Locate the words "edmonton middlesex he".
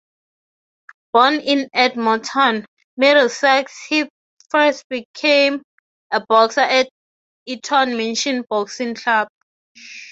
1.75-4.09